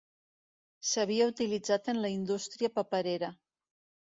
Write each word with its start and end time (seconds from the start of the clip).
S'havia 0.91 1.27
utilitzat 1.33 1.91
en 1.93 2.01
la 2.07 2.11
indústria 2.15 2.73
paperera. 2.81 3.31